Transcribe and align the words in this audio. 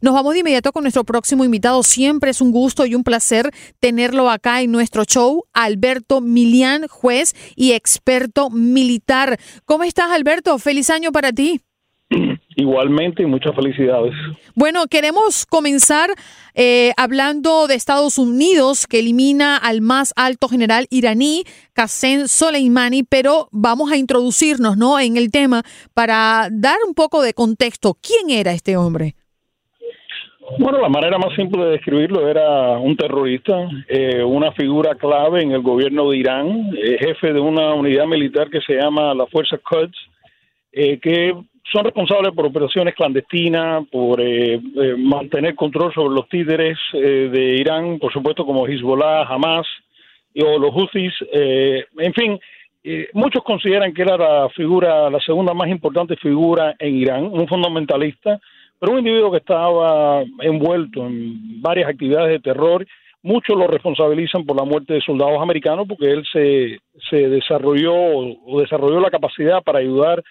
Nos 0.00 0.14
vamos 0.14 0.34
de 0.34 0.40
inmediato 0.40 0.72
con 0.72 0.84
nuestro 0.84 1.04
próximo 1.04 1.44
invitado. 1.44 1.82
Siempre 1.82 2.30
es 2.30 2.40
un 2.40 2.52
gusto 2.52 2.86
y 2.86 2.94
un 2.94 3.04
placer 3.04 3.50
tenerlo 3.80 4.30
acá 4.30 4.62
en 4.62 4.70
nuestro 4.70 5.04
show. 5.04 5.44
Alberto 5.52 6.20
Milian, 6.20 6.86
juez 6.88 7.34
y 7.56 7.72
experto 7.72 8.50
militar. 8.50 9.38
¿Cómo 9.64 9.84
estás, 9.84 10.10
Alberto? 10.10 10.58
Feliz 10.58 10.90
año 10.90 11.12
para 11.12 11.32
ti. 11.32 11.60
Igualmente, 12.62 13.22
y 13.24 13.26
muchas 13.26 13.54
felicidades. 13.56 14.14
Bueno, 14.54 14.86
queremos 14.88 15.46
comenzar 15.46 16.10
eh, 16.54 16.92
hablando 16.96 17.66
de 17.66 17.74
Estados 17.74 18.18
Unidos, 18.18 18.86
que 18.86 19.00
elimina 19.00 19.56
al 19.56 19.80
más 19.80 20.12
alto 20.14 20.48
general 20.48 20.86
iraní, 20.90 21.42
Qasem 21.72 22.28
Soleimani, 22.28 23.02
pero 23.02 23.48
vamos 23.50 23.90
a 23.90 23.96
introducirnos 23.96 24.76
¿no? 24.76 25.00
en 25.00 25.16
el 25.16 25.32
tema 25.32 25.62
para 25.92 26.48
dar 26.52 26.76
un 26.86 26.94
poco 26.94 27.20
de 27.22 27.34
contexto. 27.34 27.96
¿Quién 28.00 28.30
era 28.30 28.52
este 28.52 28.76
hombre? 28.76 29.16
Bueno, 30.58 30.78
la 30.80 30.88
manera 30.88 31.18
más 31.18 31.34
simple 31.34 31.64
de 31.64 31.70
describirlo 31.72 32.28
era 32.28 32.78
un 32.78 32.96
terrorista, 32.96 33.68
eh, 33.88 34.22
una 34.22 34.52
figura 34.52 34.94
clave 34.94 35.42
en 35.42 35.52
el 35.52 35.62
gobierno 35.62 36.10
de 36.10 36.16
Irán, 36.18 36.70
eh, 36.76 36.98
jefe 37.00 37.32
de 37.32 37.40
una 37.40 37.74
unidad 37.74 38.06
militar 38.06 38.50
que 38.50 38.60
se 38.60 38.74
llama 38.74 39.14
la 39.14 39.26
Fuerza 39.26 39.56
Quds, 39.58 39.96
eh, 40.72 40.98
que 40.98 41.34
son 41.70 41.84
responsables 41.84 42.32
por 42.32 42.46
operaciones 42.46 42.94
clandestinas, 42.94 43.86
por 43.90 44.20
eh, 44.20 44.54
eh, 44.54 44.94
mantener 44.98 45.54
control 45.54 45.92
sobre 45.94 46.14
los 46.14 46.28
títeres 46.28 46.78
eh, 46.92 47.30
de 47.32 47.56
Irán, 47.56 47.98
por 47.98 48.12
supuesto 48.12 48.44
como 48.44 48.66
Hezbollah, 48.66 49.22
Hamas 49.22 49.66
o 50.36 50.58
los 50.58 50.74
Houthis, 50.74 51.12
eh, 51.32 51.84
en 51.98 52.14
fin, 52.14 52.40
eh, 52.84 53.08
muchos 53.12 53.44
consideran 53.44 53.94
que 53.94 54.02
era 54.02 54.16
la 54.16 54.48
figura, 54.50 55.08
la 55.08 55.20
segunda 55.20 55.54
más 55.54 55.68
importante 55.68 56.16
figura 56.16 56.74
en 56.78 56.96
Irán, 56.96 57.24
un 57.24 57.46
fundamentalista, 57.46 58.40
pero 58.78 58.92
un 58.92 58.98
individuo 58.98 59.30
que 59.30 59.38
estaba 59.38 60.22
envuelto 60.40 61.06
en 61.06 61.62
varias 61.62 61.88
actividades 61.88 62.30
de 62.30 62.40
terror. 62.40 62.84
Muchos 63.22 63.56
lo 63.56 63.68
responsabilizan 63.68 64.44
por 64.44 64.56
la 64.56 64.64
muerte 64.64 64.94
de 64.94 65.00
soldados 65.00 65.40
americanos 65.40 65.86
porque 65.86 66.10
él 66.10 66.24
se, 66.32 66.80
se 67.08 67.28
desarrolló 67.28 67.94
o 67.94 68.60
desarrolló 68.60 68.98
la 68.98 69.10
capacidad 69.10 69.62
para 69.62 69.78
ayudar 69.78 70.24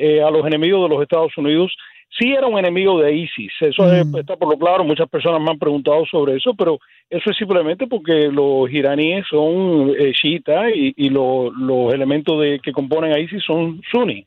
eh, 0.00 0.22
a 0.22 0.30
los 0.30 0.46
enemigos 0.46 0.82
de 0.88 0.94
los 0.94 1.02
Estados 1.02 1.36
Unidos. 1.36 1.72
Sí 2.18 2.32
era 2.32 2.48
un 2.48 2.58
enemigo 2.58 2.98
de 3.00 3.14
ISIS, 3.14 3.52
eso 3.60 3.84
es- 3.92 4.06
está 4.18 4.34
por 4.36 4.48
lo 4.50 4.58
claro, 4.58 4.82
muchas 4.82 5.08
personas 5.08 5.40
me 5.40 5.50
han 5.50 5.58
preguntado 5.60 6.04
sobre 6.06 6.36
eso, 6.36 6.54
pero 6.54 6.78
eso 7.08 7.30
es 7.30 7.36
simplemente 7.36 7.86
porque 7.86 8.28
los 8.32 8.68
iraníes 8.70 9.24
son 9.30 9.90
eh, 9.96 10.12
chiitas 10.20 10.72
y, 10.74 10.92
y 10.96 11.08
lo- 11.08 11.52
los 11.52 11.94
elementos 11.94 12.40
de, 12.40 12.58
que 12.60 12.72
componen 12.72 13.12
a 13.12 13.20
ISIS 13.20 13.44
son 13.44 13.80
suní. 13.92 14.24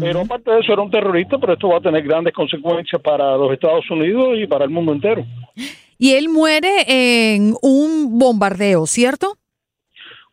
Pero 0.00 0.22
aparte 0.22 0.50
de 0.50 0.58
eso 0.58 0.72
era 0.72 0.82
un 0.82 0.90
terrorista, 0.90 1.38
pero 1.38 1.52
esto 1.52 1.68
va 1.68 1.76
a 1.76 1.80
tener 1.80 2.02
grandes 2.02 2.34
consecuencias 2.34 3.00
para 3.00 3.36
los 3.36 3.52
Estados 3.52 3.88
Unidos 3.88 4.36
y 4.36 4.48
para 4.48 4.64
el 4.64 4.70
mundo 4.70 4.92
entero. 4.92 5.24
Y 5.98 6.14
él 6.14 6.28
muere 6.28 6.68
en 6.88 7.54
un 7.62 8.18
bombardeo, 8.18 8.86
¿cierto? 8.86 9.34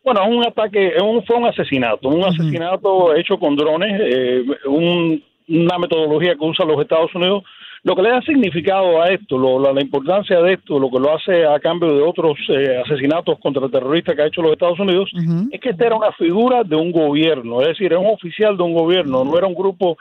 Bueno, 0.04 0.22
es 0.22 0.28
un 0.36 0.46
ataque, 0.46 0.92
un, 1.02 1.22
fue 1.24 1.36
un 1.36 1.46
asesinato, 1.46 2.08
un 2.08 2.24
asesinato 2.24 3.14
hecho 3.14 3.38
con 3.38 3.56
drones, 3.56 4.00
eh, 4.02 4.42
un- 4.66 5.22
una 5.48 5.78
metodología 5.78 6.34
que 6.34 6.44
usan 6.44 6.68
los 6.68 6.80
Estados 6.80 7.14
Unidos. 7.14 7.42
Lo 7.84 7.94
que 7.94 8.02
le 8.02 8.10
da 8.10 8.20
significado 8.22 9.00
a 9.00 9.06
esto, 9.08 9.38
lo- 9.38 9.58
la, 9.60 9.72
la 9.72 9.80
importancia 9.80 10.40
de 10.42 10.54
esto, 10.54 10.78
lo 10.78 10.90
que 10.90 10.98
lo 10.98 11.14
hace 11.14 11.46
a 11.46 11.58
cambio 11.60 11.94
de 11.94 12.02
otros 12.02 12.36
eh, 12.48 12.82
asesinatos 12.84 13.38
contra 13.38 13.68
terroristas 13.68 14.14
que 14.16 14.22
ha 14.22 14.26
hecho 14.26 14.42
los 14.42 14.52
Estados 14.52 14.80
Unidos, 14.80 15.10
es 15.52 15.60
que 15.60 15.70
esta 15.70 15.86
era 15.86 15.96
una 15.96 16.12
figura 16.12 16.64
de 16.64 16.76
un 16.76 16.90
gobierno, 16.92 17.60
es 17.62 17.68
decir, 17.68 17.86
era 17.86 17.98
un 17.98 18.06
oficial 18.12 18.56
de 18.56 18.62
un 18.62 18.74
gobierno, 18.74 19.24
no 19.24 19.36
era 19.38 19.46
un 19.46 19.54
grupo 19.54 19.96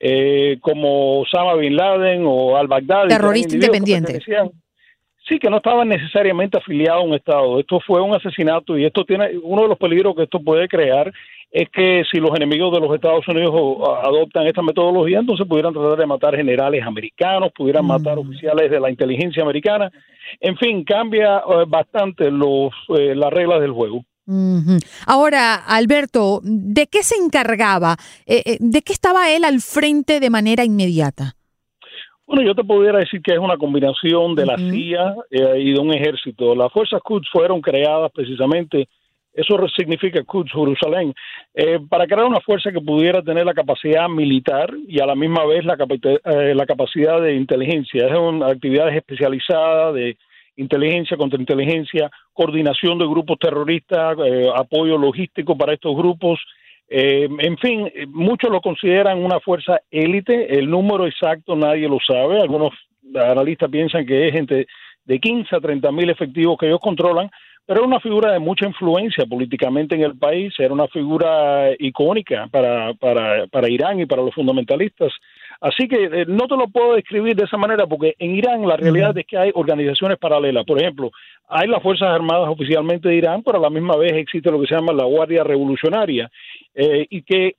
eh, 0.00 0.58
como 0.60 1.20
Osama 1.20 1.54
Bin 1.54 1.74
Laden 1.76 2.22
o 2.26 2.56
al-Baghdadi. 2.56 3.08
que 3.08 3.14
Terrorista 3.16 3.48
que 3.50 3.54
independiente. 3.56 4.12
pertenecían- 4.12 4.50
Sí, 5.28 5.38
que 5.38 5.50
no 5.50 5.58
estaban 5.58 5.88
necesariamente 5.88 6.56
afiliados 6.56 7.02
a 7.02 7.06
un 7.06 7.14
Estado. 7.14 7.60
Esto 7.60 7.80
fue 7.86 8.00
un 8.00 8.14
asesinato 8.14 8.78
y 8.78 8.84
esto 8.84 9.04
tiene 9.04 9.36
uno 9.42 9.62
de 9.62 9.68
los 9.68 9.78
peligros 9.78 10.16
que 10.16 10.22
esto 10.22 10.40
puede 10.40 10.68
crear 10.68 11.12
es 11.50 11.68
que 11.70 12.02
si 12.10 12.18
los 12.18 12.34
enemigos 12.36 12.72
de 12.74 12.80
los 12.80 12.94
Estados 12.94 13.26
Unidos 13.26 13.54
adoptan 14.04 14.46
esta 14.46 14.62
metodología, 14.62 15.18
entonces 15.18 15.46
pudieran 15.46 15.72
tratar 15.72 15.98
de 15.98 16.06
matar 16.06 16.36
generales 16.36 16.84
americanos, 16.84 17.52
pudieran 17.56 17.86
matar 17.86 18.18
oficiales 18.18 18.70
de 18.70 18.78
la 18.78 18.90
inteligencia 18.90 19.42
americana. 19.42 19.90
En 20.40 20.56
fin, 20.58 20.84
cambia 20.84 21.38
eh, 21.38 21.64
bastante 21.66 22.30
los 22.30 22.72
eh, 22.98 23.14
las 23.14 23.32
reglas 23.32 23.60
del 23.60 23.72
juego. 23.72 24.04
Ahora, 25.06 25.54
Alberto, 25.54 26.40
¿de 26.42 26.86
qué 26.86 27.02
se 27.02 27.16
encargaba? 27.16 27.96
Eh, 28.26 28.42
eh, 28.44 28.56
¿De 28.60 28.82
qué 28.82 28.92
estaba 28.92 29.30
él 29.30 29.42
al 29.42 29.62
frente 29.62 30.20
de 30.20 30.28
manera 30.28 30.64
inmediata? 30.64 31.37
Bueno, 32.28 32.42
yo 32.42 32.54
te 32.54 32.62
pudiera 32.62 32.98
decir 32.98 33.22
que 33.22 33.32
es 33.32 33.38
una 33.38 33.56
combinación 33.56 34.34
de 34.34 34.44
la 34.44 34.58
CIA 34.58 35.14
eh, 35.30 35.60
y 35.60 35.72
de 35.72 35.80
un 35.80 35.94
ejército. 35.94 36.54
Las 36.54 36.70
fuerzas 36.70 37.00
Quds 37.02 37.26
fueron 37.32 37.62
creadas 37.62 38.12
precisamente, 38.12 38.86
eso 39.32 39.56
significa 39.74 40.22
Quds, 40.22 40.52
Jerusalén, 40.52 41.14
eh, 41.54 41.78
para 41.88 42.06
crear 42.06 42.26
una 42.26 42.40
fuerza 42.40 42.70
que 42.70 42.82
pudiera 42.82 43.22
tener 43.22 43.46
la 43.46 43.54
capacidad 43.54 44.10
militar 44.10 44.70
y 44.86 45.00
a 45.00 45.06
la 45.06 45.14
misma 45.14 45.46
vez 45.46 45.64
la, 45.64 45.78
capita- 45.78 46.20
eh, 46.22 46.54
la 46.54 46.66
capacidad 46.66 47.18
de 47.22 47.34
inteligencia. 47.34 48.06
Es 48.06 48.18
una 48.18 48.48
actividades 48.48 48.94
especializadas 48.94 49.94
de 49.94 50.18
inteligencia 50.56 51.16
contra 51.16 51.40
inteligencia, 51.40 52.10
coordinación 52.34 52.98
de 52.98 53.06
grupos 53.06 53.38
terroristas, 53.38 54.18
eh, 54.22 54.50
apoyo 54.54 54.98
logístico 54.98 55.56
para 55.56 55.72
estos 55.72 55.96
grupos. 55.96 56.38
Eh, 56.88 57.28
en 57.38 57.58
fin, 57.58 57.90
eh, 57.94 58.06
muchos 58.06 58.50
lo 58.50 58.60
consideran 58.60 59.22
una 59.22 59.40
fuerza 59.40 59.80
élite, 59.90 60.58
el 60.58 60.70
número 60.70 61.06
exacto 61.06 61.54
nadie 61.54 61.88
lo 61.88 61.98
sabe, 62.00 62.40
algunos 62.40 62.72
analistas 63.14 63.70
piensan 63.70 64.06
que 64.06 64.28
es 64.28 64.34
entre 64.34 64.66
de 65.04 65.18
15 65.18 65.56
a 65.56 65.60
30 65.60 65.90
mil 65.92 66.10
efectivos 66.10 66.58
que 66.58 66.66
ellos 66.66 66.80
controlan, 66.80 67.30
pero 67.66 67.80
era 67.80 67.88
una 67.88 68.00
figura 68.00 68.32
de 68.32 68.38
mucha 68.38 68.66
influencia 68.66 69.26
políticamente 69.26 69.94
en 69.94 70.02
el 70.02 70.16
país, 70.16 70.54
era 70.58 70.72
una 70.72 70.88
figura 70.88 71.70
icónica 71.78 72.46
para, 72.50 72.94
para, 72.94 73.46
para 73.46 73.68
Irán 73.68 74.00
y 74.00 74.06
para 74.06 74.22
los 74.22 74.34
fundamentalistas. 74.34 75.12
Así 75.60 75.88
que 75.88 76.04
eh, 76.04 76.24
no 76.28 76.46
te 76.46 76.56
lo 76.56 76.68
puedo 76.68 76.94
describir 76.94 77.34
de 77.34 77.44
esa 77.44 77.56
manera 77.56 77.86
porque 77.86 78.14
en 78.18 78.34
Irán 78.36 78.66
la 78.66 78.76
realidad 78.76 79.16
es 79.18 79.26
que 79.26 79.36
hay 79.36 79.50
organizaciones 79.54 80.18
paralelas. 80.18 80.64
Por 80.64 80.80
ejemplo, 80.80 81.10
hay 81.48 81.66
las 81.66 81.82
Fuerzas 81.82 82.08
Armadas 82.08 82.48
oficialmente 82.48 83.08
de 83.08 83.16
Irán, 83.16 83.42
pero 83.42 83.58
a 83.58 83.62
la 83.62 83.70
misma 83.70 83.96
vez 83.96 84.12
existe 84.12 84.50
lo 84.50 84.60
que 84.60 84.68
se 84.68 84.76
llama 84.76 84.92
la 84.92 85.04
Guardia 85.04 85.42
Revolucionaria 85.42 86.30
eh, 86.74 87.06
y 87.10 87.22
que 87.22 87.56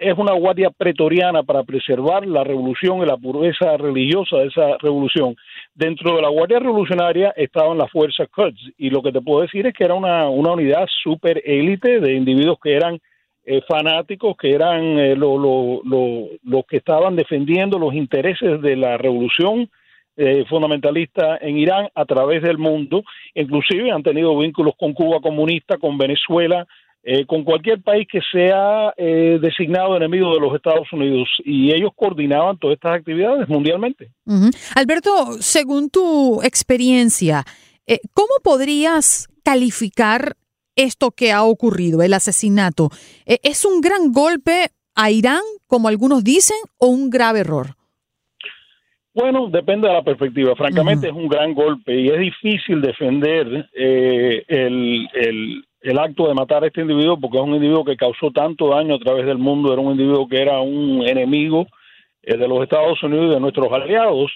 es 0.00 0.18
una 0.18 0.34
guardia 0.34 0.70
pretoriana 0.70 1.42
para 1.42 1.62
preservar 1.62 2.26
la 2.26 2.44
revolución 2.44 2.98
y 2.98 3.06
la 3.06 3.16
pureza 3.16 3.76
religiosa 3.76 4.36
de 4.38 4.46
esa 4.48 4.76
revolución. 4.78 5.34
Dentro 5.74 6.16
de 6.16 6.22
la 6.22 6.28
Guardia 6.28 6.58
Revolucionaria 6.58 7.32
estaban 7.36 7.78
las 7.78 7.90
fuerzas 7.90 8.28
Quds 8.28 8.74
y 8.76 8.90
lo 8.90 9.02
que 9.02 9.12
te 9.12 9.20
puedo 9.20 9.42
decir 9.42 9.66
es 9.66 9.74
que 9.74 9.84
era 9.84 9.94
una, 9.94 10.28
una 10.28 10.52
unidad 10.52 10.86
super 11.02 11.40
élite 11.44 12.00
de 12.00 12.14
individuos 12.14 12.58
que 12.62 12.74
eran 12.74 13.00
eh, 13.44 13.60
fanáticos 13.66 14.36
que 14.36 14.52
eran 14.52 15.00
eh, 15.00 15.16
los 15.16 16.64
que 16.68 16.76
estaban 16.76 17.16
defendiendo 17.16 17.76
los 17.76 17.92
intereses 17.92 18.62
de 18.62 18.76
la 18.76 18.96
revolución 18.96 19.68
eh, 20.16 20.44
fundamentalista 20.48 21.38
en 21.38 21.56
Irán 21.58 21.88
a 21.92 22.04
través 22.04 22.40
del 22.42 22.58
mundo, 22.58 23.02
inclusive 23.34 23.90
han 23.90 24.04
tenido 24.04 24.38
vínculos 24.38 24.74
con 24.78 24.92
Cuba 24.92 25.18
comunista, 25.20 25.76
con 25.78 25.98
Venezuela, 25.98 26.66
con 27.26 27.42
cualquier 27.42 27.82
país 27.82 28.06
que 28.08 28.20
sea 28.30 28.94
designado 28.96 29.96
enemigo 29.96 30.32
de 30.34 30.40
los 30.40 30.54
Estados 30.54 30.86
Unidos. 30.92 31.28
Y 31.44 31.74
ellos 31.74 31.90
coordinaban 31.96 32.58
todas 32.58 32.76
estas 32.76 32.94
actividades 32.94 33.48
mundialmente. 33.48 34.10
Alberto, 34.76 35.32
según 35.40 35.90
tu 35.90 36.40
experiencia, 36.44 37.42
¿cómo 38.14 38.34
podrías 38.44 39.28
calificar 39.42 40.36
esto 40.76 41.10
que 41.10 41.32
ha 41.32 41.44
ocurrido, 41.44 42.02
el 42.02 42.14
asesinato, 42.14 42.90
eh, 43.26 43.38
¿es 43.42 43.64
un 43.64 43.80
gran 43.80 44.12
golpe 44.12 44.68
a 44.94 45.10
Irán, 45.10 45.42
como 45.66 45.88
algunos 45.88 46.24
dicen, 46.24 46.58
o 46.78 46.88
un 46.88 47.10
grave 47.10 47.40
error? 47.40 47.76
Bueno, 49.14 49.48
depende 49.48 49.88
de 49.88 49.94
la 49.94 50.02
perspectiva. 50.02 50.56
Francamente 50.56 51.08
es 51.08 51.12
un 51.12 51.28
gran 51.28 51.52
golpe 51.52 51.94
y 51.94 52.08
es 52.08 52.18
difícil 52.18 52.80
defender 52.80 53.68
eh, 53.74 54.42
el, 54.48 55.06
el, 55.82 55.98
acto 55.98 56.28
de 56.28 56.34
matar 56.34 56.64
a 56.64 56.68
este 56.68 56.80
individuo 56.80 57.20
porque 57.20 57.36
es 57.36 57.44
un 57.44 57.54
individuo 57.54 57.84
que 57.84 57.96
causó 57.96 58.30
tanto 58.30 58.70
daño 58.70 58.94
a 58.94 58.98
través 58.98 59.26
del 59.26 59.36
mundo, 59.36 59.70
era 59.70 59.82
un 59.82 59.92
individuo 59.92 60.26
que 60.26 60.40
era 60.40 60.60
un 60.60 61.06
enemigo 61.06 61.66
eh, 62.22 62.38
de 62.38 62.48
los 62.48 62.62
Estados 62.62 63.02
Unidos 63.02 63.26
y 63.26 63.34
de 63.34 63.40
nuestros 63.40 63.70
aliados 63.70 64.32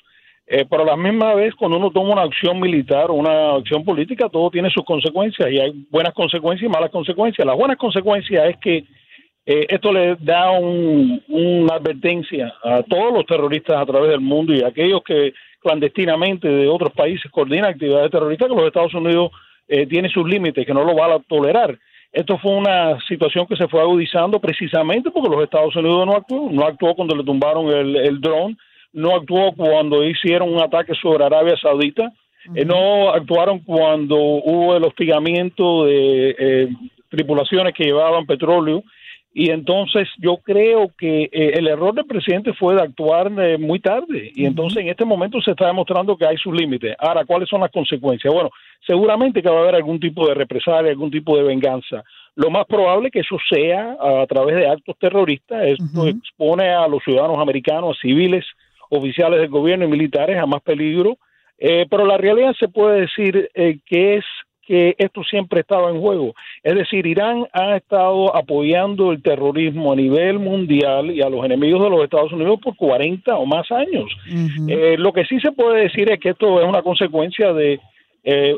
eh, 0.48 0.64
pero 0.70 0.82
a 0.82 0.86
la 0.86 0.96
misma 0.96 1.34
vez, 1.34 1.54
cuando 1.56 1.76
uno 1.76 1.90
toma 1.90 2.12
una 2.12 2.22
acción 2.22 2.60
militar 2.60 3.10
o 3.10 3.14
una 3.14 3.56
acción 3.56 3.84
política, 3.84 4.28
todo 4.28 4.48
tiene 4.50 4.70
sus 4.70 4.84
consecuencias 4.84 5.50
y 5.50 5.58
hay 5.58 5.86
buenas 5.90 6.14
consecuencias 6.14 6.70
y 6.70 6.72
malas 6.72 6.90
consecuencias. 6.90 7.44
Las 7.44 7.56
buenas 7.56 7.76
consecuencias 7.76 8.50
es 8.50 8.56
que 8.58 8.84
eh, 9.44 9.66
esto 9.68 9.92
le 9.92 10.16
da 10.16 10.50
una 10.52 11.74
advertencia 11.74 12.52
a 12.62 12.82
todos 12.84 13.12
los 13.12 13.26
terroristas 13.26 13.76
a 13.76 13.86
través 13.86 14.10
del 14.10 14.20
mundo 14.20 14.52
y 14.52 14.62
a 14.62 14.68
aquellos 14.68 15.02
que 15.04 15.32
clandestinamente 15.60 16.48
de 16.48 16.68
otros 16.68 16.92
países 16.92 17.30
coordinan 17.30 17.70
actividades 17.70 18.10
terroristas 18.10 18.48
que 18.48 18.54
los 18.54 18.66
Estados 18.66 18.94
Unidos 18.94 19.30
eh, 19.66 19.86
tiene 19.86 20.08
sus 20.08 20.28
límites, 20.28 20.64
que 20.64 20.74
no 20.74 20.84
lo 20.84 20.94
van 20.94 21.10
a 21.10 21.18
tolerar. 21.20 21.76
Esto 22.12 22.38
fue 22.38 22.52
una 22.52 22.98
situación 23.08 23.46
que 23.46 23.56
se 23.56 23.66
fue 23.66 23.80
agudizando 23.80 24.40
precisamente 24.40 25.10
porque 25.10 25.28
los 25.28 25.42
Estados 25.42 25.74
Unidos 25.74 26.06
no 26.06 26.12
actuó, 26.12 26.48
no 26.52 26.64
actuó 26.64 26.94
cuando 26.94 27.16
le 27.16 27.24
tumbaron 27.24 27.68
el, 27.68 27.96
el 27.96 28.20
dron, 28.20 28.56
no 28.96 29.14
actuó 29.14 29.52
cuando 29.52 30.02
hicieron 30.02 30.52
un 30.52 30.60
ataque 30.60 30.94
sobre 31.00 31.22
Arabia 31.22 31.54
Saudita, 31.60 32.10
eh, 32.54 32.64
no 32.64 33.10
actuaron 33.10 33.58
cuando 33.60 34.16
hubo 34.16 34.74
el 34.74 34.84
hostigamiento 34.84 35.84
de 35.84 36.34
eh, 36.38 36.68
tripulaciones 37.10 37.74
que 37.74 37.84
llevaban 37.84 38.24
petróleo. 38.24 38.82
Y 39.34 39.50
entonces 39.50 40.08
yo 40.16 40.38
creo 40.38 40.90
que 40.96 41.24
eh, 41.24 41.28
el 41.30 41.68
error 41.68 41.94
del 41.94 42.06
presidente 42.06 42.54
fue 42.54 42.74
de 42.74 42.80
actuar 42.80 43.30
muy 43.58 43.80
tarde. 43.80 44.32
Y 44.34 44.46
entonces 44.46 44.78
en 44.82 44.88
este 44.88 45.04
momento 45.04 45.42
se 45.42 45.50
está 45.50 45.66
demostrando 45.66 46.16
que 46.16 46.24
hay 46.24 46.38
sus 46.38 46.54
límites. 46.54 46.96
Ahora, 46.98 47.26
¿cuáles 47.26 47.50
son 47.50 47.60
las 47.60 47.70
consecuencias? 47.70 48.32
Bueno, 48.32 48.48
seguramente 48.86 49.42
que 49.42 49.50
va 49.50 49.58
a 49.58 49.62
haber 49.62 49.74
algún 49.74 50.00
tipo 50.00 50.26
de 50.26 50.32
represalia, 50.32 50.90
algún 50.90 51.10
tipo 51.10 51.36
de 51.36 51.42
venganza. 51.42 52.02
Lo 52.34 52.50
más 52.50 52.64
probable 52.64 53.10
que 53.10 53.20
eso 53.20 53.36
sea 53.50 53.94
a, 54.00 54.26
través 54.26 54.56
de 54.56 54.68
actos 54.68 54.96
terroristas. 54.98 55.66
Esto 55.66 56.06
expone 56.06 56.70
a 56.70 56.88
los 56.88 57.02
ciudadanos 57.04 57.38
americanos, 57.38 57.98
a 57.98 58.00
civiles, 58.00 58.46
oficiales 58.90 59.40
del 59.40 59.48
gobierno 59.48 59.84
y 59.84 59.88
militares 59.88 60.38
a 60.38 60.46
más 60.46 60.62
peligro, 60.62 61.18
eh, 61.58 61.86
pero 61.90 62.04
la 62.04 62.18
realidad 62.18 62.54
se 62.58 62.68
puede 62.68 63.00
decir 63.00 63.50
eh, 63.54 63.78
que 63.86 64.16
es 64.16 64.24
que 64.66 64.96
esto 64.98 65.22
siempre 65.22 65.60
estaba 65.60 65.90
en 65.90 66.00
juego. 66.00 66.34
Es 66.62 66.74
decir, 66.74 67.06
Irán 67.06 67.46
ha 67.52 67.76
estado 67.76 68.34
apoyando 68.34 69.12
el 69.12 69.22
terrorismo 69.22 69.92
a 69.92 69.96
nivel 69.96 70.40
mundial 70.40 71.12
y 71.12 71.22
a 71.22 71.30
los 71.30 71.44
enemigos 71.44 71.82
de 71.84 71.90
los 71.90 72.02
Estados 72.02 72.32
Unidos 72.32 72.58
por 72.60 72.76
40 72.76 73.36
o 73.36 73.46
más 73.46 73.70
años. 73.70 74.10
Eh, 74.68 74.96
lo 74.98 75.12
que 75.12 75.24
sí 75.24 75.38
se 75.38 75.52
puede 75.52 75.84
decir 75.84 76.10
es 76.10 76.18
que 76.18 76.30
esto 76.30 76.60
es 76.60 76.66
una 76.66 76.82
consecuencia 76.82 77.52
de 77.52 77.80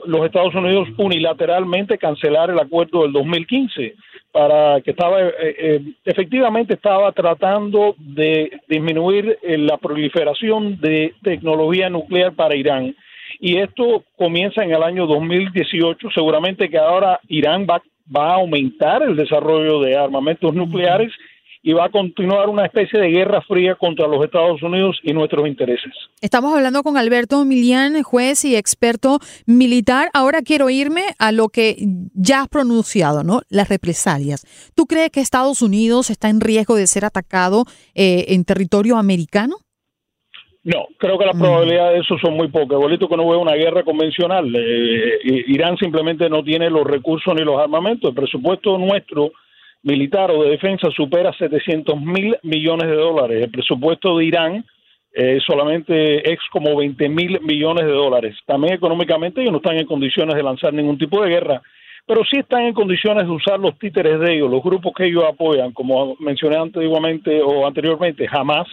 los 0.07 0.25
Estados 0.25 0.55
Unidos 0.55 0.89
unilateralmente 0.97 1.99
cancelar 1.99 2.49
el 2.49 2.59
acuerdo 2.59 3.03
del 3.03 3.13
2015 3.13 3.95
para 4.33 4.81
que 4.83 4.91
estaba 4.91 5.21
eh, 5.21 5.33
eh, 5.41 5.81
efectivamente 6.05 6.75
estaba 6.75 7.13
tratando 7.13 7.95
de 7.99 8.61
disminuir 8.69 9.39
eh, 9.43 9.59
la 9.59 9.79
proliferación 9.79 10.81
de 10.81 11.15
tecnología 11.23 11.89
nuclear 11.89 12.33
para 12.35 12.57
Irán. 12.57 12.95
Y 13.41 13.57
esto 13.57 14.05
comienza 14.17 14.63
en 14.63 14.73
el 14.73 14.83
año 14.83 15.07
2018 15.07 16.09
seguramente 16.15 16.69
que 16.69 16.79
ahora 16.79 17.21
Irán 17.29 17.67
va, 17.69 17.83
va 18.15 18.31
a 18.31 18.37
aumentar 18.37 19.03
el 19.03 19.17
desarrollo 19.17 19.81
de 19.81 19.97
armamentos 19.97 20.55
nucleares 20.55 21.13
y 21.63 21.73
va 21.73 21.87
a 21.87 21.91
continuar 21.91 22.49
una 22.49 22.67
especie 22.67 22.99
de 22.99 23.09
guerra 23.09 23.43
fría 23.43 23.75
contra 23.75 24.07
los 24.07 24.25
Estados 24.25 24.63
Unidos 24.63 24.99
y 25.03 25.13
nuestros 25.13 25.47
intereses. 25.47 25.93
Estamos 26.21 26.55
hablando 26.55 26.83
con 26.83 26.97
Alberto 26.97 27.45
Milian, 27.45 28.03
juez 28.03 28.45
y 28.45 28.57
experto 28.57 29.19
militar. 29.47 30.09
Ahora 30.15 30.43
quiero 30.43 30.71
irme 30.71 31.03
a 31.19 31.33
lo 31.33 31.49
que 31.49 31.77
ya 32.15 32.43
has 32.43 32.49
pronunciado, 32.49 33.25
¿no? 33.25 33.41
Las 33.49 33.69
represalias. 33.69 34.45
¿Tú 34.75 34.87
crees 34.87 35.11
que 35.11 35.21
Estados 35.21 35.63
Unidos 35.63 36.11
está 36.11 36.29
en 36.29 36.41
riesgo 36.41 36.77
de 36.77 36.87
ser 36.87 37.05
atacado 37.05 37.65
eh, 37.95 38.27
en 38.29 38.45
territorio 38.45 38.97
americano? 38.97 39.57
No, 40.65 40.87
creo 40.99 41.19
que 41.19 41.25
las 41.25 41.37
mm. 41.37 41.41
probabilidades 41.41 41.95
de 41.95 42.01
eso 42.01 42.19
son 42.19 42.35
muy 42.35 42.49
pocas. 42.49 42.79
Bolito 42.79 43.09
que 43.09 43.17
no 43.17 43.29
veo 43.29 43.41
una 43.41 43.55
guerra 43.55 43.85
convencional. 43.85 44.53
Eh, 44.55 45.45
Irán 45.47 45.77
simplemente 45.79 46.29
no 46.29 46.43
tiene 46.43 46.69
los 46.69 46.87
recursos 46.87 47.35
ni 47.35 47.43
los 47.43 47.59
armamentos. 47.59 48.11
El 48.11 48.15
presupuesto 48.15 48.77
nuestro 48.77 49.33
militar 49.83 50.31
o 50.31 50.43
de 50.43 50.51
defensa 50.51 50.89
supera 50.91 51.33
700 51.33 52.01
mil 52.01 52.37
millones 52.43 52.89
de 52.89 52.97
dólares. 52.97 53.43
El 53.45 53.51
presupuesto 53.51 54.19
de 54.19 54.25
Irán 54.25 54.65
eh, 55.13 55.39
solamente 55.47 56.31
es 56.31 56.39
como 56.53 56.77
20 56.77 57.09
mil 57.09 57.41
millones 57.41 57.87
de 57.87 57.93
dólares. 57.93 58.37
También 58.47 58.75
económicamente 58.75 59.41
ellos 59.41 59.53
no 59.53 59.59
están 59.59 59.79
en 59.79 59.87
condiciones 59.87 60.35
de 60.35 60.43
lanzar 60.43 60.73
ningún 60.73 60.99
tipo 60.99 61.23
de 61.23 61.31
guerra, 61.31 61.63
pero 62.07 62.23
sí 62.25 62.39
están 62.39 62.63
en 62.63 62.75
condiciones 62.75 63.25
de 63.25 63.31
usar 63.31 63.59
los 63.59 63.79
títeres 63.79 64.21
de 64.21 64.35
ellos, 64.35 64.51
los 64.51 64.63
grupos 64.63 64.93
que 64.97 65.07
ellos 65.07 65.25
apoyan, 65.25 65.73
como 65.73 66.17
mencioné 66.21 66.57
antiguamente 66.57 67.43
o 67.43 67.67
anteriormente, 67.67 68.27
Hamas, 68.31 68.69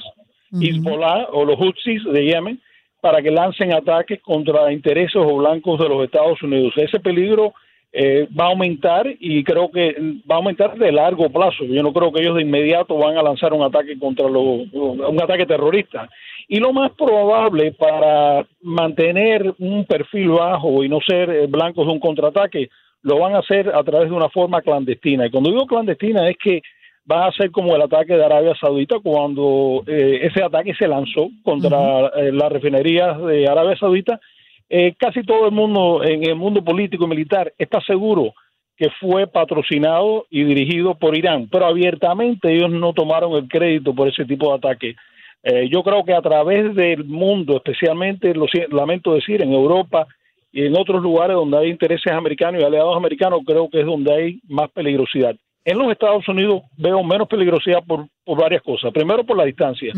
Hezbollah 0.51 1.27
o 1.31 1.43
los 1.43 1.57
Houthis 1.57 2.03
de 2.05 2.25
Yemen, 2.25 2.61
para 3.01 3.21
que 3.21 3.31
lancen 3.31 3.73
ataques 3.73 4.21
contra 4.21 4.71
intereses 4.71 5.17
o 5.17 5.35
blancos 5.37 5.79
de 5.79 5.89
los 5.89 6.03
Estados 6.03 6.41
Unidos. 6.41 6.73
Ese 6.77 6.99
peligro 6.99 7.53
eh, 7.97 8.27
va 8.37 8.47
a 8.47 8.49
aumentar 8.49 9.07
y 9.21 9.41
creo 9.45 9.71
que 9.71 9.95
va 10.29 10.35
a 10.35 10.39
aumentar 10.39 10.77
de 10.77 10.91
largo 10.91 11.29
plazo. 11.29 11.63
Yo 11.63 11.81
no 11.81 11.93
creo 11.93 12.11
que 12.11 12.21
ellos 12.21 12.35
de 12.35 12.41
inmediato 12.41 12.97
van 12.97 13.17
a 13.17 13.23
lanzar 13.23 13.53
un 13.53 13.63
ataque 13.63 13.97
contra 13.97 14.27
los, 14.27 14.67
un 14.73 15.21
ataque 15.23 15.45
terrorista. 15.45 16.09
Y 16.49 16.59
lo 16.59 16.73
más 16.73 16.91
probable 16.91 17.71
para 17.71 18.45
mantener 18.61 19.55
un 19.59 19.85
perfil 19.85 20.27
bajo 20.31 20.83
y 20.83 20.89
no 20.89 20.99
ser 20.99 21.29
eh, 21.29 21.47
blancos 21.47 21.87
de 21.87 21.93
un 21.93 22.01
contraataque, 22.01 22.69
lo 23.01 23.19
van 23.19 23.33
a 23.33 23.39
hacer 23.39 23.73
a 23.73 23.81
través 23.83 24.09
de 24.09 24.15
una 24.15 24.27
forma 24.27 24.61
clandestina. 24.61 25.27
Y 25.27 25.31
cuando 25.31 25.51
digo 25.51 25.65
clandestina 25.65 26.29
es 26.29 26.35
que 26.37 26.61
va 27.09 27.27
a 27.27 27.31
ser 27.31 27.49
como 27.51 27.77
el 27.77 27.81
ataque 27.81 28.17
de 28.17 28.25
Arabia 28.25 28.55
Saudita 28.59 28.97
cuando 29.01 29.83
eh, 29.87 30.19
ese 30.23 30.43
ataque 30.43 30.73
se 30.73 30.89
lanzó 30.89 31.29
contra 31.43 32.11
las 32.11 32.51
refinerías 32.51 33.23
de 33.23 33.47
Arabia 33.47 33.77
Saudita 33.77 34.19
eh, 34.69 34.95
casi 34.97 35.23
todo 35.23 35.45
el 35.45 35.51
mundo 35.51 36.03
en 36.03 36.23
el 36.23 36.35
mundo 36.35 36.63
político 36.63 37.05
y 37.05 37.07
militar 37.07 37.53
está 37.57 37.79
seguro 37.81 38.33
que 38.77 38.89
fue 38.99 39.27
patrocinado 39.27 40.25
y 40.29 40.43
dirigido 40.43 40.95
por 40.95 41.15
Irán, 41.15 41.47
pero 41.49 41.65
abiertamente 41.65 42.53
ellos 42.53 42.69
no 42.69 42.93
tomaron 42.93 43.33
el 43.33 43.47
crédito 43.47 43.93
por 43.95 44.07
ese 44.07 44.25
tipo 44.25 44.49
de 44.49 44.57
ataque. 44.57 44.95
Eh, 45.43 45.69
yo 45.71 45.83
creo 45.83 46.03
que 46.03 46.13
a 46.13 46.21
través 46.21 46.75
del 46.75 47.05
mundo, 47.05 47.57
especialmente, 47.57 48.33
lo 48.33 48.47
lamento 48.71 49.13
decir, 49.13 49.41
en 49.41 49.53
Europa 49.53 50.07
y 50.51 50.65
en 50.65 50.75
otros 50.75 51.01
lugares 51.01 51.35
donde 51.35 51.57
hay 51.57 51.69
intereses 51.69 52.11
americanos 52.11 52.61
y 52.61 52.65
aliados 52.65 52.97
americanos, 52.97 53.41
creo 53.45 53.69
que 53.69 53.81
es 53.81 53.85
donde 53.85 54.13
hay 54.13 54.39
más 54.49 54.71
peligrosidad. 54.71 55.35
En 55.63 55.77
los 55.77 55.91
Estados 55.91 56.27
Unidos 56.27 56.63
veo 56.77 57.03
menos 57.03 57.27
peligrosidad 57.27 57.83
por, 57.85 58.07
varias 58.25 58.61
cosas. 58.61 58.91
Primero, 58.91 59.23
por 59.23 59.37
la 59.37 59.45
distancia. 59.45 59.93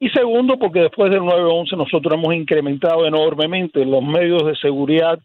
Y 0.00 0.08
segundo, 0.10 0.58
porque 0.58 0.80
después 0.80 1.10
del 1.10 1.20
9-11 1.20 1.76
nosotros 1.76 2.14
hemos 2.14 2.34
incrementado 2.34 3.06
enormemente 3.06 3.84
los 3.84 4.02
medios 4.02 4.44
de 4.44 4.56
seguridad 4.56 5.18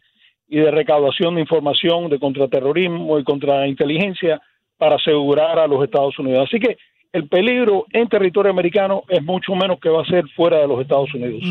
y 0.47 0.57
de 0.57 0.71
recaudación 0.71 1.35
de 1.35 1.41
información 1.41 2.09
de 2.09 2.19
contraterrorismo 2.19 3.19
y 3.19 3.23
contrainteligencia 3.23 4.41
para 4.77 4.95
asegurar 4.95 5.59
a 5.59 5.67
los 5.67 5.83
Estados 5.83 6.17
Unidos. 6.17 6.47
Así 6.47 6.59
que 6.59 6.77
el 7.11 7.27
peligro 7.27 7.85
en 7.91 8.07
territorio 8.07 8.51
americano 8.51 9.03
es 9.09 9.23
mucho 9.23 9.53
menos 9.55 9.79
que 9.79 9.89
va 9.89 10.03
a 10.03 10.05
ser 10.05 10.25
fuera 10.35 10.59
de 10.59 10.67
los 10.67 10.81
Estados 10.81 11.13
Unidos. 11.13 11.43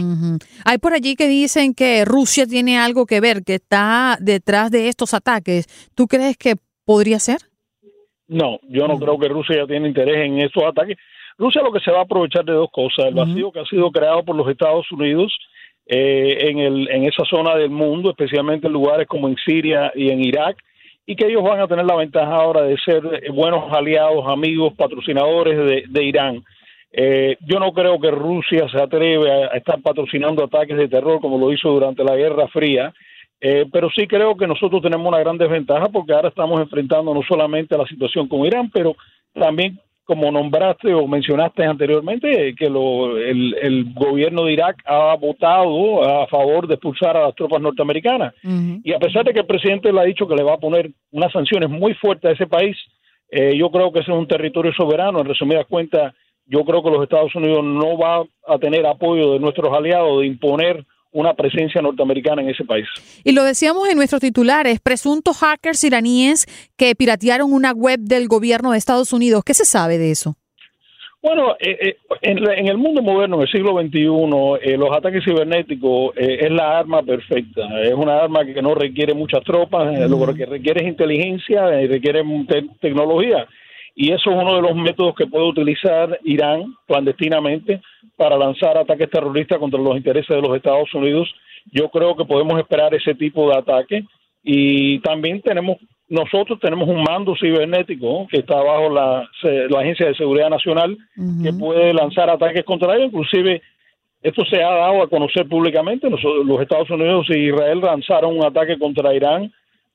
Hay 0.64 0.78
por 0.78 0.92
allí 0.92 1.16
que 1.16 1.28
dicen 1.28 1.74
que 1.74 2.04
Rusia 2.04 2.46
tiene 2.46 2.78
algo 2.78 3.06
que 3.06 3.20
ver, 3.20 3.42
que 3.44 3.56
está 3.56 4.16
detrás 4.20 4.70
de 4.70 4.88
estos 4.88 5.14
ataques. 5.14 5.66
¿Tú 5.94 6.06
crees 6.06 6.36
que 6.36 6.54
podría 6.84 7.18
ser? 7.18 7.38
No, 8.28 8.60
yo 8.68 8.86
no 8.86 8.98
creo 8.98 9.18
que 9.18 9.28
Rusia 9.28 9.56
ya 9.56 9.66
tiene 9.66 9.88
interés 9.88 10.26
en 10.26 10.38
estos 10.38 10.62
ataques. 10.62 10.98
Rusia 11.38 11.62
lo 11.62 11.72
que 11.72 11.80
se 11.80 11.90
va 11.90 12.00
a 12.00 12.02
aprovechar 12.02 12.44
de 12.44 12.52
dos 12.52 12.70
cosas, 12.70 13.06
el 13.06 13.14
vacío 13.14 13.50
que 13.50 13.60
ha 13.60 13.64
sido 13.64 13.90
creado 13.90 14.24
por 14.24 14.36
los 14.36 14.48
Estados 14.48 14.90
Unidos 14.92 15.32
eh, 15.86 16.50
en, 16.50 16.58
el, 16.58 16.90
en 16.90 17.04
esa 17.04 17.24
zona 17.24 17.56
del 17.56 17.70
mundo, 17.70 18.10
especialmente 18.10 18.66
en 18.66 18.74
lugares 18.74 19.06
como 19.06 19.28
en 19.28 19.36
Siria 19.36 19.90
y 19.94 20.10
en 20.10 20.20
Irak, 20.22 20.58
y 21.06 21.16
que 21.16 21.26
ellos 21.26 21.42
van 21.42 21.60
a 21.60 21.66
tener 21.66 21.86
la 21.86 21.96
ventaja 21.96 22.34
ahora 22.34 22.62
de 22.62 22.76
ser 22.76 23.02
eh, 23.22 23.30
buenos 23.30 23.72
aliados, 23.72 24.26
amigos, 24.26 24.74
patrocinadores 24.76 25.88
de, 25.90 26.04
Irán. 26.04 26.42
Eh, 26.92 27.38
yo 27.40 27.58
no 27.58 27.72
creo 27.72 27.98
que 27.98 28.10
Rusia 28.10 28.68
se 28.68 28.78
atreve 28.78 29.32
a, 29.32 29.46
estar 29.56 29.80
patrocinando 29.80 30.44
ataques 30.44 30.76
de 30.76 30.88
terror 30.88 31.20
como 31.22 31.38
lo 31.38 31.50
hizo 31.50 31.70
durante 31.70 32.04
la 32.04 32.16
Guerra 32.16 32.48
Fría, 32.48 32.92
pero 33.40 33.88
sí 33.90 34.06
creo 34.06 34.36
que 34.36 34.46
nosotros 34.46 34.82
tenemos 34.82 35.06
una 35.06 35.20
gran 35.20 35.38
desventaja 35.38 35.88
porque 35.88 36.12
ahora 36.12 36.28
estamos 36.28 36.60
enfrentando 36.60 37.14
no 37.14 37.22
solamente 37.22 37.78
la 37.78 37.86
situación 37.86 38.26
con 38.28 38.44
Irán, 38.44 38.70
pero 38.70 38.96
también 39.32 39.78
como 40.08 40.32
nombraste 40.32 40.94
o 40.94 41.06
mencionaste 41.06 41.66
anteriormente, 41.66 42.54
que 42.54 42.64
el, 42.64 43.92
gobierno 43.92 44.44
de 44.44 44.54
Irak 44.54 44.82
ha 44.86 45.14
votado 45.16 46.02
a 46.02 46.26
favor 46.28 46.66
de 46.66 46.76
expulsar 46.76 47.14
a 47.14 47.24
las 47.26 47.34
tropas 47.34 47.60
norteamericanas. 47.60 48.32
Y 48.82 48.94
a 48.94 48.98
pesar 48.98 49.26
de 49.26 49.34
que 49.34 49.40
el 49.40 49.46
presidente 49.46 49.92
le 49.92 50.00
ha 50.00 50.04
dicho 50.04 50.26
que 50.26 50.34
le 50.34 50.42
va 50.42 50.54
a 50.54 50.58
poner 50.58 50.90
unas 51.10 51.30
sanciones 51.30 51.68
muy 51.68 51.92
fuertes 51.92 52.30
a 52.30 52.32
ese 52.32 52.46
país, 52.46 52.74
eh, 53.30 53.54
yo 53.54 53.70
creo 53.70 53.92
que 53.92 54.00
ese 54.00 54.10
es 54.10 54.16
un 54.16 54.26
territorio 54.26 54.72
soberano. 54.72 55.20
En 55.20 55.26
resumidas 55.26 55.66
cuentas, 55.66 56.14
yo 56.46 56.64
creo 56.64 56.82
que 56.82 56.90
los 56.90 57.02
Estados 57.02 57.34
Unidos 57.34 57.62
no 57.62 57.98
va 57.98 58.24
a 58.46 58.58
tener 58.58 58.86
apoyo 58.86 59.34
de 59.34 59.40
nuestros 59.40 59.70
aliados 59.76 60.20
de 60.20 60.26
imponer 60.26 60.86
una 61.12 61.34
presencia 61.34 61.80
norteamericana 61.80 62.42
en 62.42 62.50
ese 62.50 62.64
país. 62.64 62.86
Y 63.24 63.32
lo 63.32 63.44
decíamos 63.44 63.88
en 63.88 63.96
nuestros 63.96 64.20
titulares, 64.20 64.80
presuntos 64.80 65.38
hackers 65.38 65.82
iraníes 65.84 66.46
que 66.76 66.94
piratearon 66.94 67.52
una 67.52 67.72
web 67.72 68.00
del 68.00 68.28
gobierno 68.28 68.72
de 68.72 68.78
Estados 68.78 69.12
Unidos. 69.12 69.42
¿Qué 69.44 69.54
se 69.54 69.64
sabe 69.64 69.98
de 69.98 70.10
eso? 70.10 70.36
Bueno, 71.20 71.56
eh, 71.58 71.76
eh, 71.80 71.96
en, 72.22 72.68
el 72.68 72.78
mundo 72.78 73.02
moderno, 73.02 73.36
en 73.36 73.42
el 73.42 73.48
siglo 73.48 73.76
XXI, 73.80 74.70
eh, 74.72 74.76
los 74.76 74.96
ataques 74.96 75.24
cibernéticos 75.24 76.12
es 76.16 76.50
la 76.50 76.78
arma 76.78 77.02
perfecta. 77.02 77.62
Es 77.82 77.92
una 77.92 78.20
arma 78.20 78.44
que 78.44 78.62
no 78.62 78.74
requiere 78.74 79.14
muchas 79.14 79.42
tropas, 79.42 80.08
lo 80.08 80.34
que 80.34 80.46
requiere 80.46 80.82
es 80.82 80.88
inteligencia 80.88 81.82
y 81.82 81.88
requiere 81.88 82.22
tecnología. 82.80 83.48
Y 84.00 84.12
eso 84.12 84.30
es 84.30 84.36
uno 84.36 84.54
de 84.54 84.62
los 84.62 84.76
métodos 84.76 85.12
que 85.16 85.26
puede 85.26 85.48
utilizar 85.48 86.20
Irán 86.22 86.72
clandestinamente 86.86 87.82
para 88.16 88.38
lanzar 88.38 88.78
ataques 88.78 89.10
terroristas 89.10 89.58
contra 89.58 89.80
los 89.80 89.96
intereses 89.96 90.28
de 90.28 90.40
los 90.40 90.54
Estados 90.54 90.94
Unidos. 90.94 91.28
Yo 91.72 91.88
creo 91.88 92.16
que 92.16 92.24
podemos 92.24 92.56
esperar 92.60 92.94
ese 92.94 93.16
tipo 93.16 93.50
de 93.50 93.58
ataque 93.58 94.04
y 94.44 95.00
también 95.00 95.42
tenemos 95.42 95.78
nosotros 96.08 96.60
tenemos 96.60 96.88
un 96.88 97.02
mando 97.02 97.34
cibernético 97.34 98.28
que 98.30 98.38
está 98.38 98.62
bajo 98.62 98.88
la, 98.88 99.28
Agencia 99.80 100.06
de 100.06 100.14
Seguridad 100.14 100.48
Nacional 100.48 100.96
que 101.42 101.52
puede 101.52 101.92
lanzar 101.92 102.30
ataques 102.30 102.64
contra 102.64 102.94
ellos. 102.94 103.06
Inclusive 103.06 103.60
esto 104.22 104.44
se 104.44 104.62
ha 104.62 104.70
dado 104.70 105.02
a 105.02 105.08
conocer 105.08 105.48
públicamente. 105.48 106.08
los 106.08 106.62
Estados 106.62 106.88
Unidos 106.88 107.26
e 107.30 107.38
Israel 107.40 107.80
lanzaron 107.80 108.38
un 108.38 108.44
ataque 108.44 108.78
contra 108.78 109.12
Irán 109.12 109.52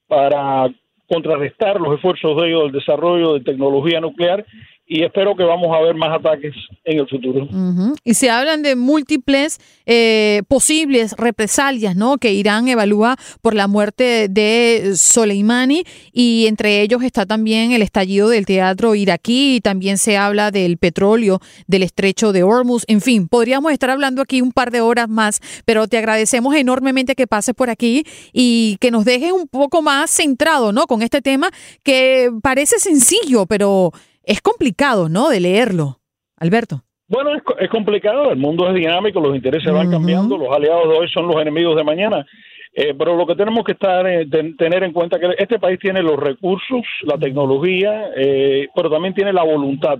para 0.09 0.69
contrarrestar 1.13 1.79
los 1.79 1.93
esfuerzos 1.95 2.35
de 2.41 2.47
ellos 2.49 2.63
del 2.63 2.71
desarrollo 2.71 3.33
de 3.33 3.41
tecnología 3.41 4.01
nuclear 4.01 4.45
y 4.85 5.03
espero 5.03 5.35
que 5.35 5.43
vamos 5.43 5.69
a 5.73 5.81
ver 5.81 5.95
más 5.95 6.19
ataques 6.19 6.53
en 6.83 6.99
el 6.99 7.07
futuro. 7.07 7.47
Y 8.03 8.13
se 8.15 8.29
hablan 8.29 8.61
de 8.63 8.75
múltiples 8.75 9.59
eh, 9.85 10.43
posibles 10.47 11.15
represalias, 11.17 11.95
¿no? 11.95 12.17
Que 12.17 12.33
Irán 12.33 12.67
evalúa 12.67 13.15
por 13.41 13.55
la 13.55 13.67
muerte 13.67 14.27
de 14.29 14.93
Soleimani 14.95 15.83
y 16.11 16.47
entre 16.47 16.81
ellos 16.81 17.01
está 17.01 17.25
también 17.25 17.71
el 17.71 17.81
estallido 17.81 18.27
del 18.27 18.45
teatro 18.45 18.93
iraquí 18.93 19.55
y 19.55 19.61
también 19.61 19.97
se 19.97 20.17
habla 20.17 20.51
del 20.51 20.77
petróleo, 20.77 21.39
del 21.65 21.83
estrecho 21.83 22.33
de 22.33 22.43
Hormuz. 22.43 22.83
En 22.87 22.99
fin, 22.99 23.29
podríamos 23.29 23.71
estar 23.71 23.89
hablando 23.89 24.21
aquí 24.21 24.41
un 24.41 24.51
par 24.51 24.69
de 24.69 24.81
horas 24.81 25.07
más, 25.07 25.39
pero 25.65 25.87
te 25.87 25.97
agradecemos 25.97 26.55
enormemente 26.55 27.15
que 27.15 27.25
pases 27.25 27.55
por 27.55 27.69
aquí 27.69 28.03
y 28.33 28.77
que 28.81 28.91
nos 28.91 29.05
dejes 29.05 29.31
un 29.31 29.47
poco 29.47 29.81
más 29.81 30.11
centrado, 30.11 30.73
¿no? 30.73 30.87
Con 30.87 31.01
este 31.01 31.21
tema 31.21 31.49
que 31.83 32.29
parece 32.41 32.79
sencillo, 32.79 33.45
pero 33.45 33.91
es 34.23 34.41
complicado, 34.41 35.09
¿no? 35.09 35.29
De 35.29 35.39
leerlo. 35.39 35.99
Alberto. 36.37 36.83
Bueno, 37.07 37.31
es, 37.59 37.69
complicado, 37.69 38.31
el 38.31 38.37
mundo 38.37 38.67
es 38.67 38.73
dinámico, 38.73 39.19
los 39.19 39.35
intereses 39.35 39.71
van 39.71 39.91
cambiando, 39.91 40.37
los 40.37 40.51
aliados 40.51 40.89
de 40.89 40.97
hoy 40.97 41.07
son 41.09 41.27
los 41.27 41.39
enemigos 41.39 41.75
de 41.75 41.83
mañana. 41.83 42.25
Eh, 42.75 42.95
pero 42.97 43.15
lo 43.15 43.27
que 43.27 43.35
tenemos 43.35 43.63
que 43.63 43.73
estar 43.73 44.07
eh, 44.07 44.25
tener 44.57 44.83
en 44.83 44.93
cuenta 44.93 45.17
es 45.17 45.21
que 45.21 45.43
este 45.43 45.59
país 45.59 45.79
tiene 45.79 46.01
los 46.01 46.19
recursos, 46.19 46.81
la 47.03 47.17
tecnología, 47.17 48.09
eh, 48.15 48.67
pero 48.73 48.89
también 48.89 49.13
tiene 49.13 49.31
la 49.31 49.43
voluntad 49.43 49.99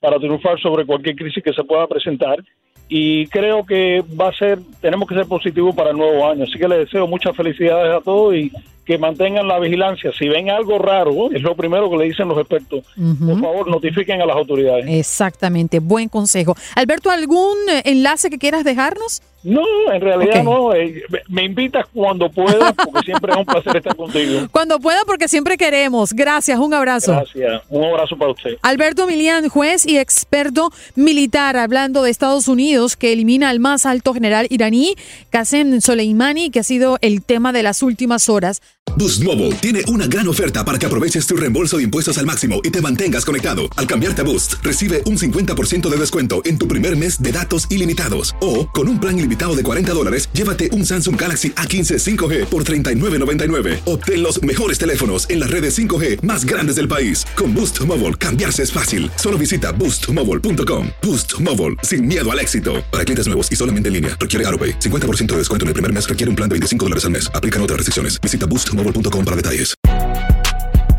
para 0.00 0.18
triunfar 0.18 0.58
sobre 0.60 0.86
cualquier 0.86 1.14
crisis 1.14 1.44
que 1.44 1.52
se 1.52 1.64
pueda 1.64 1.86
presentar. 1.86 2.42
Y 2.88 3.26
creo 3.26 3.66
que 3.66 4.02
va 4.18 4.28
a 4.28 4.32
ser, 4.32 4.60
tenemos 4.80 5.06
que 5.08 5.16
ser 5.16 5.26
positivos 5.26 5.74
para 5.74 5.90
el 5.90 5.98
nuevo 5.98 6.26
año. 6.26 6.44
Así 6.44 6.58
que 6.58 6.68
les 6.68 6.78
deseo 6.78 7.06
muchas 7.06 7.36
felicidades 7.36 7.92
a 7.92 8.00
todos 8.00 8.34
y 8.34 8.50
que 8.86 8.98
mantengan 8.98 9.48
la 9.48 9.58
vigilancia. 9.58 10.12
Si 10.16 10.28
ven 10.28 10.48
algo 10.48 10.78
raro, 10.78 11.30
es 11.32 11.42
lo 11.42 11.56
primero 11.56 11.90
que 11.90 11.96
le 11.96 12.04
dicen 12.04 12.28
los 12.28 12.38
expertos. 12.38 12.84
Por 12.94 13.40
favor, 13.40 13.68
notifiquen 13.68 14.22
a 14.22 14.26
las 14.26 14.36
autoridades. 14.36 14.86
Exactamente, 14.88 15.80
buen 15.80 16.08
consejo. 16.08 16.54
Alberto, 16.76 17.10
¿algún 17.10 17.56
enlace 17.84 18.30
que 18.30 18.38
quieras 18.38 18.62
dejarnos? 18.64 19.22
No, 19.46 19.62
en 19.92 20.00
realidad 20.00 20.42
no. 20.42 20.74
Eh, 20.74 21.04
me 21.28 21.44
invitas 21.44 21.86
cuando 21.94 22.28
pueda, 22.28 22.72
porque 22.72 23.04
siempre 23.04 23.32
es 23.32 23.38
un 23.38 23.46
placer 23.46 23.76
estar 23.76 23.94
contigo. 23.94 24.48
Cuando 24.50 24.80
pueda, 24.80 24.98
porque 25.06 25.28
siempre 25.28 25.56
queremos. 25.56 26.12
Gracias, 26.12 26.58
un 26.58 26.74
abrazo. 26.74 27.12
Gracias, 27.12 27.62
un 27.68 27.84
abrazo 27.84 28.16
para 28.16 28.32
usted. 28.32 28.56
Alberto 28.62 29.06
Milian, 29.06 29.48
juez 29.48 29.86
y 29.86 29.98
experto 29.98 30.72
militar, 30.96 31.56
hablando 31.56 32.02
de 32.02 32.10
Estados 32.10 32.48
Unidos, 32.48 32.96
que 32.96 33.12
elimina 33.12 33.48
al 33.48 33.60
más 33.60 33.86
alto 33.86 34.12
general 34.14 34.48
iraní, 34.50 34.96
Qasem 35.30 35.80
Soleimani, 35.80 36.50
que 36.50 36.60
ha 36.60 36.64
sido 36.64 36.98
el 37.00 37.22
tema 37.22 37.52
de 37.52 37.62
las 37.62 37.84
últimas 37.84 38.28
horas. 38.28 38.62
Boost 38.94 39.22
Mobile 39.22 39.52
tiene 39.56 39.82
una 39.88 40.06
gran 40.06 40.26
oferta 40.26 40.64
para 40.64 40.78
que 40.78 40.86
aproveches 40.86 41.26
tu 41.26 41.36
reembolso 41.36 41.76
de 41.76 41.82
impuestos 41.82 42.16
al 42.16 42.24
máximo 42.24 42.60
y 42.64 42.70
te 42.70 42.80
mantengas 42.80 43.26
conectado. 43.26 43.62
Al 43.76 43.86
cambiarte 43.86 44.22
a 44.22 44.24
Boost, 44.24 44.54
recibe 44.62 45.02
un 45.04 45.18
50% 45.18 45.86
de 45.86 45.96
descuento 45.96 46.40
en 46.46 46.56
tu 46.56 46.66
primer 46.66 46.96
mes 46.96 47.20
de 47.20 47.30
datos 47.30 47.70
ilimitados. 47.70 48.34
O, 48.40 48.68
con 48.70 48.88
un 48.88 48.98
plan 48.98 49.18
de 49.36 49.62
40 49.62 49.92
dólares, 49.92 50.30
llévate 50.32 50.70
un 50.72 50.84
Samsung 50.84 51.20
Galaxy 51.20 51.50
A15 51.50 52.16
5G 52.16 52.46
por 52.46 52.64
$39.99. 52.64 53.80
Obtén 53.84 54.22
los 54.22 54.42
mejores 54.42 54.78
teléfonos 54.78 55.28
en 55.28 55.40
las 55.40 55.50
redes 55.50 55.78
5G 55.78 56.22
más 56.22 56.46
grandes 56.46 56.76
del 56.76 56.88
país. 56.88 57.26
Con 57.36 57.54
Boost 57.54 57.82
Mobile, 57.82 58.14
cambiarse 58.14 58.62
es 58.62 58.72
fácil. 58.72 59.10
Solo 59.16 59.36
visita 59.36 59.72
boostmobile.com. 59.72 60.88
Boost 61.02 61.38
Mobile, 61.40 61.76
sin 61.82 62.06
miedo 62.06 62.30
al 62.32 62.40
éxito. 62.40 62.82
Para 62.90 63.04
clientes 63.04 63.26
nuevos 63.26 63.52
y 63.52 63.56
solamente 63.56 63.88
en 63.88 63.94
línea, 63.94 64.16
requiere 64.18 64.46
AroPay. 64.46 64.80
50% 64.80 65.26
de 65.32 65.38
descuento 65.38 65.64
en 65.64 65.68
el 65.68 65.74
primer 65.74 65.92
mes 65.92 66.08
requiere 66.08 66.30
un 66.30 66.36
plan 66.36 66.48
de 66.48 66.54
25 66.54 66.86
dólares 66.86 67.04
al 67.04 67.10
mes. 67.10 67.30
Aplican 67.34 67.60
otras 67.60 67.76
restricciones. 67.76 68.18
Visita 68.22 68.46
boostmobile.com 68.46 69.24
para 69.24 69.36
detalles. 69.36 69.74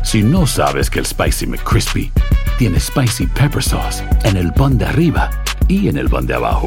Si 0.04 0.22
no 0.22 0.46
sabes 0.46 0.88
que 0.88 1.00
el 1.00 1.06
Spicy 1.06 1.46
McCrispy 1.46 2.10
tiene 2.56 2.80
Spicy 2.80 3.26
Pepper 3.26 3.62
Sauce 3.62 4.02
en 4.24 4.36
el 4.36 4.52
pan 4.52 4.78
de 4.78 4.86
arriba 4.86 5.30
y 5.68 5.88
en 5.88 5.98
el 5.98 6.08
pan 6.08 6.26
de 6.26 6.34
abajo, 6.34 6.66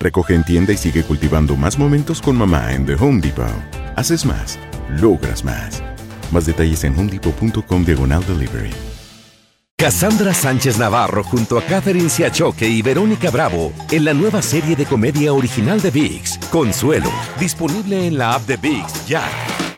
Recoge 0.00 0.34
en 0.34 0.44
tienda 0.44 0.72
y 0.72 0.76
sigue 0.76 1.02
cultivando 1.02 1.56
más 1.56 1.78
momentos 1.78 2.20
con 2.20 2.36
mamá 2.36 2.72
en 2.72 2.86
The 2.86 2.94
Home 2.94 3.20
Depot. 3.20 3.46
Haces 3.96 4.24
más, 4.24 4.58
logras 5.00 5.44
más. 5.44 5.82
Más 6.30 6.46
detalles 6.46 6.84
en 6.84 6.98
homedepot.com 6.98 7.84
diagonal 7.84 8.24
delivery. 8.26 8.70
Cassandra 9.80 10.34
Sánchez 10.34 10.76
Navarro 10.76 11.22
junto 11.22 11.56
a 11.56 11.62
Catherine 11.62 12.08
Siachoque 12.08 12.68
y 12.68 12.82
Verónica 12.82 13.30
Bravo 13.30 13.72
en 13.92 14.04
la 14.04 14.12
nueva 14.12 14.42
serie 14.42 14.74
de 14.74 14.84
comedia 14.84 15.32
original 15.32 15.80
de 15.80 15.92
VIX, 15.92 16.38
Consuelo, 16.50 17.12
disponible 17.38 18.08
en 18.08 18.18
la 18.18 18.34
app 18.34 18.42
de 18.48 18.56
VIX 18.56 19.06
ya. 19.06 19.22